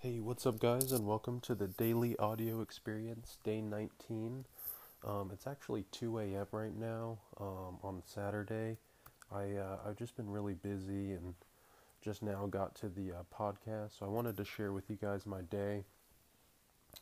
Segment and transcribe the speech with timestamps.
[0.00, 4.44] Hey, what's up, guys, and welcome to the daily audio experience, day 19.
[5.04, 6.46] Um, it's actually 2 a.m.
[6.52, 8.76] right now um, on Saturday.
[9.32, 11.34] I, uh, I've just been really busy and
[12.00, 15.26] just now got to the uh, podcast, so I wanted to share with you guys
[15.26, 15.82] my day.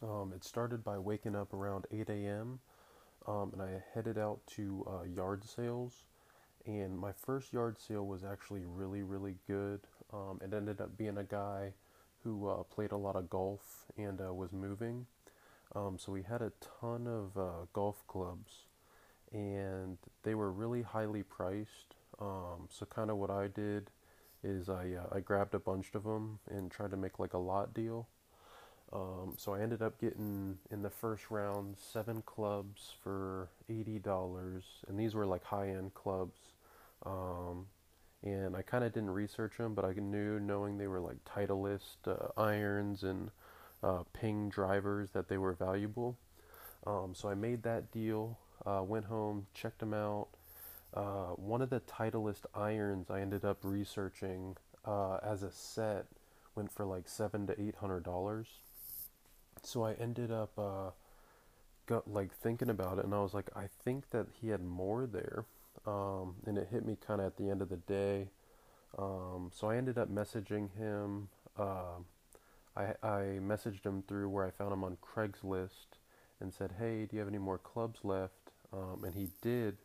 [0.02, 2.60] Um, it started by waking up around 8 a.m.,
[3.26, 6.06] um, and I headed out to uh, yard sales.
[6.64, 9.80] And my first yard sale was actually really, really good.
[10.14, 11.74] Um, it ended up being a guy
[12.26, 15.06] who uh, played a lot of golf and uh, was moving.
[15.76, 18.64] Um, so we had a ton of uh, golf clubs,
[19.32, 21.94] and they were really highly priced.
[22.20, 23.90] Um, so kind of what I did
[24.42, 27.38] is I uh, I grabbed a bunch of them and tried to make like a
[27.38, 28.08] lot deal.
[28.92, 34.64] Um, so I ended up getting in the first round seven clubs for eighty dollars,
[34.88, 36.38] and these were like high end clubs.
[37.04, 37.66] Um,
[38.26, 42.08] and I kind of didn't research them, but I knew knowing they were like Titleist
[42.08, 43.30] uh, irons and
[43.84, 46.18] uh, ping drivers that they were valuable.
[46.86, 48.38] Um, so I made that deal.
[48.64, 50.26] Uh, went home, checked them out.
[50.92, 56.06] Uh, one of the Titleist irons I ended up researching uh, as a set
[56.56, 58.48] went for like seven to eight hundred dollars.
[59.62, 60.90] So I ended up uh,
[61.86, 65.06] got like thinking about it, and I was like, I think that he had more
[65.06, 65.44] there
[65.86, 68.28] um, and it hit me kind of at the end of the day.
[68.98, 71.28] Um, so I ended up messaging him.
[71.58, 72.00] Uh,
[72.76, 75.98] I, I messaged him through where I found him on Craigslist
[76.40, 79.78] and said, "Hey, do you have any more clubs left?" Um, and he did.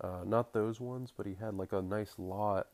[0.00, 2.66] Uh, not those ones, but he had like a nice lot,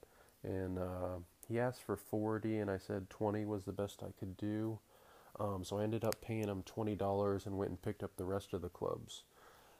[0.43, 4.37] and uh, he asked for 40, and I said 20 was the best I could
[4.37, 4.79] do.
[5.39, 8.53] Um, so I ended up paying him $20 and went and picked up the rest
[8.53, 9.25] of the clubs.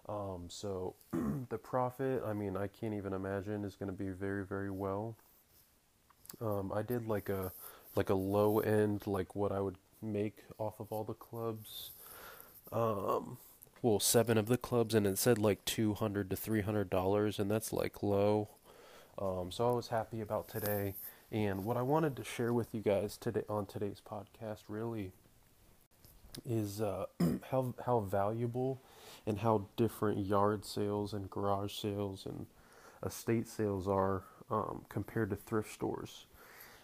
[0.09, 0.95] Um, so
[1.49, 5.17] the profit, I mean, I can't even imagine is going to be very, very well.
[6.41, 7.53] Um, I did like a
[7.97, 11.91] like a low end, like what I would make off of all the clubs.
[12.73, 13.39] Um,
[13.83, 17.39] well, seven of the clubs, and it said like two hundred to three hundred dollars,
[17.39, 18.49] and that's like low.
[19.19, 20.95] Um, so I was happy about today.
[21.33, 25.13] And what I wanted to share with you guys today on today's podcast really
[26.45, 27.07] is uh,
[27.51, 28.83] how how valuable
[29.27, 32.47] and how different yard sales and garage sales and
[33.05, 36.27] estate sales are um, compared to thrift stores.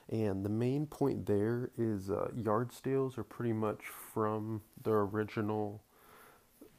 [0.08, 3.80] And the main point there is uh, yard sales are pretty much
[4.14, 5.82] from the original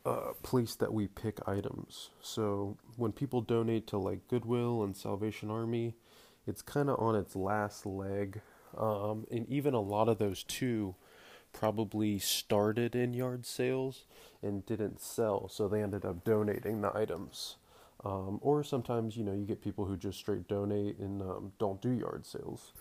[0.06, 2.12] uh, place that we pick items.
[2.22, 5.96] So when people donate to like Goodwill and Salvation Army,
[6.46, 8.42] it's kind of on its last leg.
[8.78, 10.96] Um, and even a lot of those too
[11.60, 14.04] probably started in yard sales
[14.44, 17.56] and didn't sell, so they ended up donating the items.
[18.06, 21.82] Um, or sometimes, you know, you get people who just straight donate and um, don't
[21.82, 22.74] do yard sales.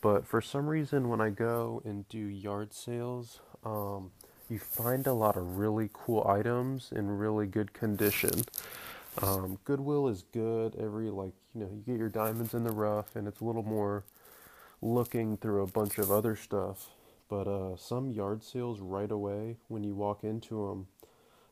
[0.00, 4.10] But for some reason, when I go and do yard sales, um,
[4.50, 8.42] you find a lot of really cool items in really good condition.
[9.22, 10.74] Um, Goodwill is good.
[10.74, 13.62] Every, like, you know, you get your diamonds in the rough, and it's a little
[13.62, 14.02] more
[14.82, 16.88] looking through a bunch of other stuff.
[17.28, 20.86] But uh, some yard sales right away, when you walk into them,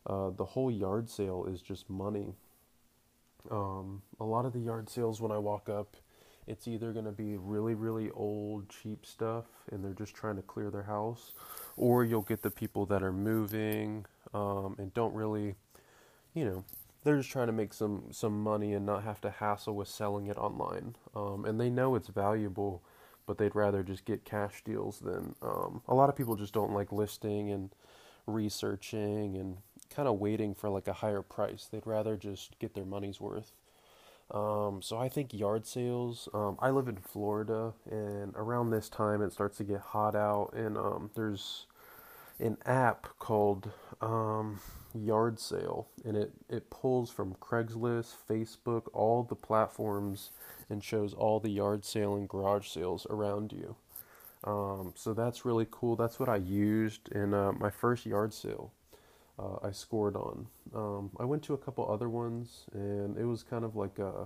[0.06, 2.34] uh, the whole yard sale is just money.
[3.50, 5.96] Um, a lot of the yard sales, when I walk up,
[6.46, 10.42] it's either going to be really, really old, cheap stuff, and they're just trying to
[10.42, 11.32] clear their house,
[11.76, 15.54] or you'll get the people that are moving um, and don't really,
[16.34, 16.64] you know,
[17.04, 20.26] they're just trying to make some some money and not have to hassle with selling
[20.26, 20.96] it online.
[21.14, 22.82] Um, and they know it's valuable,
[23.26, 25.34] but they'd rather just get cash deals than.
[25.42, 27.70] Um, a lot of people just don't like listing and
[28.26, 29.58] researching and
[29.90, 31.68] kind of waiting for like a higher price.
[31.70, 33.52] They'd rather just get their money's worth.
[34.30, 36.28] Um, so I think yard sales.
[36.32, 40.52] Um, I live in Florida, and around this time it starts to get hot out,
[40.54, 41.66] and um, there's
[42.42, 43.70] an app called
[44.00, 44.60] um,
[44.94, 50.30] Yard Sale, and it it pulls from Craigslist, Facebook, all the platforms,
[50.68, 53.76] and shows all the yard sale and garage sales around you.
[54.44, 55.96] Um, so that's really cool.
[55.96, 58.72] That's what I used in uh, my first yard sale
[59.38, 60.46] uh, I scored on.
[60.74, 64.24] Um, I went to a couple other ones, and it was kind of like uh,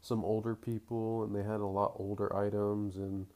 [0.00, 2.96] some older people, and they had a lot older items.
[2.96, 3.26] And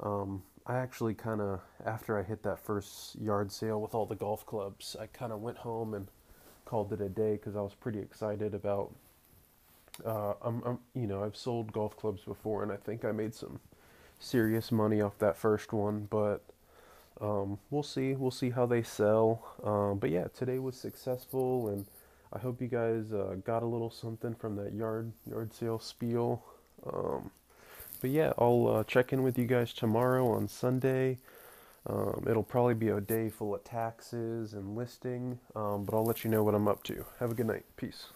[0.00, 4.14] um, I actually kind of, after I hit that first yard sale with all the
[4.14, 6.08] golf clubs, I kind of went home and
[6.64, 8.94] called it a day because I was pretty excited about.
[10.04, 13.34] Uh, I'm, I'm, you know, I've sold golf clubs before, and I think I made
[13.34, 13.60] some
[14.18, 16.42] serious money off that first one, but
[17.20, 18.14] um, we'll see.
[18.14, 19.54] We'll see how they sell.
[19.62, 21.86] Um, but yeah, today was successful, and
[22.32, 26.42] I hope you guys uh, got a little something from that yard yard sale spiel.
[26.92, 27.30] Um,
[28.04, 31.16] but yeah, I'll uh, check in with you guys tomorrow on Sunday.
[31.86, 36.22] Um, it'll probably be a day full of taxes and listing, um, but I'll let
[36.22, 37.06] you know what I'm up to.
[37.18, 37.64] Have a good night.
[37.78, 38.08] Peace.